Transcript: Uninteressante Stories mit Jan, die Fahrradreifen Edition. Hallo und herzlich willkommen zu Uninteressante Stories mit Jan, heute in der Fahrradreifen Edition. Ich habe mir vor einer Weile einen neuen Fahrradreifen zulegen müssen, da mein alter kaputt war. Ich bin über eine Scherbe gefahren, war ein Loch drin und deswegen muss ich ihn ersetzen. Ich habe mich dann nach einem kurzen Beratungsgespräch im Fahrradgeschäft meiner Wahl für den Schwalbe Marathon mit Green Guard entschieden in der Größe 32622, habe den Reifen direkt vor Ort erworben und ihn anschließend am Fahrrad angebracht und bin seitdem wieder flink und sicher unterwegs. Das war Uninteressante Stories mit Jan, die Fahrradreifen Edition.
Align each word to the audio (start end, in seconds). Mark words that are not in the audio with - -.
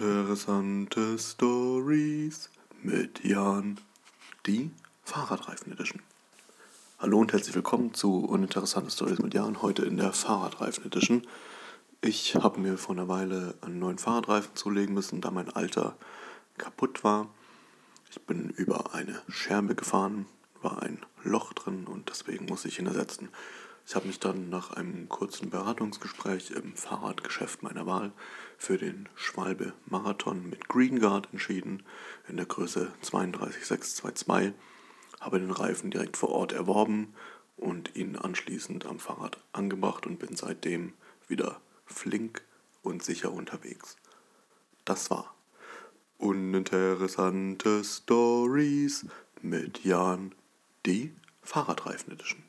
Uninteressante 0.00 1.18
Stories 1.18 2.48
mit 2.82 3.22
Jan, 3.22 3.78
die 4.46 4.70
Fahrradreifen 5.04 5.72
Edition. 5.72 6.00
Hallo 6.98 7.18
und 7.18 7.34
herzlich 7.34 7.54
willkommen 7.54 7.92
zu 7.92 8.24
Uninteressante 8.24 8.90
Stories 8.90 9.18
mit 9.18 9.34
Jan, 9.34 9.60
heute 9.60 9.84
in 9.84 9.98
der 9.98 10.14
Fahrradreifen 10.14 10.86
Edition. 10.86 11.26
Ich 12.00 12.34
habe 12.34 12.60
mir 12.60 12.78
vor 12.78 12.94
einer 12.94 13.08
Weile 13.08 13.54
einen 13.60 13.78
neuen 13.78 13.98
Fahrradreifen 13.98 14.56
zulegen 14.56 14.94
müssen, 14.94 15.20
da 15.20 15.30
mein 15.30 15.50
alter 15.50 15.94
kaputt 16.56 17.04
war. 17.04 17.28
Ich 18.10 18.22
bin 18.22 18.48
über 18.48 18.94
eine 18.94 19.20
Scherbe 19.28 19.74
gefahren, 19.74 20.24
war 20.62 20.82
ein 20.82 21.04
Loch 21.24 21.52
drin 21.52 21.86
und 21.86 22.08
deswegen 22.08 22.46
muss 22.46 22.64
ich 22.64 22.78
ihn 22.78 22.86
ersetzen. 22.86 23.28
Ich 23.90 23.96
habe 23.96 24.06
mich 24.06 24.20
dann 24.20 24.50
nach 24.50 24.70
einem 24.70 25.08
kurzen 25.08 25.50
Beratungsgespräch 25.50 26.52
im 26.52 26.76
Fahrradgeschäft 26.76 27.64
meiner 27.64 27.86
Wahl 27.86 28.12
für 28.56 28.78
den 28.78 29.08
Schwalbe 29.16 29.72
Marathon 29.86 30.48
mit 30.48 30.68
Green 30.68 31.00
Guard 31.00 31.26
entschieden 31.32 31.82
in 32.28 32.36
der 32.36 32.46
Größe 32.46 32.92
32622, 33.02 34.52
habe 35.18 35.40
den 35.40 35.50
Reifen 35.50 35.90
direkt 35.90 36.16
vor 36.16 36.28
Ort 36.28 36.52
erworben 36.52 37.14
und 37.56 37.96
ihn 37.96 38.14
anschließend 38.14 38.86
am 38.86 39.00
Fahrrad 39.00 39.38
angebracht 39.50 40.06
und 40.06 40.20
bin 40.20 40.36
seitdem 40.36 40.92
wieder 41.26 41.60
flink 41.84 42.42
und 42.82 43.02
sicher 43.02 43.32
unterwegs. 43.32 43.96
Das 44.84 45.10
war 45.10 45.34
Uninteressante 46.16 47.82
Stories 47.82 49.06
mit 49.42 49.82
Jan, 49.82 50.32
die 50.86 51.12
Fahrradreifen 51.42 52.12
Edition. 52.12 52.44